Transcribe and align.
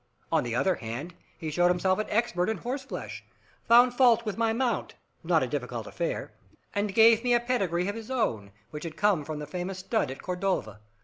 On 0.31 0.43
the 0.43 0.55
other 0.55 0.73
hand, 0.73 1.13
he 1.37 1.51
showed 1.51 1.67
himself 1.67 1.99
an 1.99 2.07
expert 2.09 2.49
in 2.49 2.57
horseflesh, 2.57 3.23
found 3.67 3.93
fault 3.93 4.25
with 4.25 4.35
my 4.35 4.51
mount 4.51 4.95
not 5.23 5.43
a 5.43 5.47
difficult 5.47 5.85
affair 5.85 6.31
and 6.73 6.95
gave 6.95 7.23
me 7.23 7.35
a 7.35 7.39
pedigree 7.39 7.87
of 7.87 7.93
his 7.93 8.09
own, 8.09 8.49
which 8.71 8.83
had 8.83 8.97
come 8.97 9.23
from 9.23 9.37
the 9.37 9.45
famous 9.45 9.77
stud 9.77 10.09
at 10.09 10.23
Cordova. 10.23 10.79